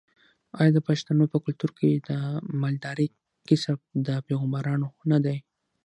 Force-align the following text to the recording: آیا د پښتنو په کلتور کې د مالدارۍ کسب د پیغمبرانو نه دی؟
آیا 0.59 0.71
د 0.75 0.79
پښتنو 0.87 1.23
په 1.31 1.37
کلتور 1.45 1.71
کې 1.79 1.89
د 2.09 2.09
مالدارۍ 2.61 3.07
کسب 3.47 3.77
د 4.07 4.07
پیغمبرانو 4.27 4.87
نه 5.11 5.17
دی؟ 5.25 5.37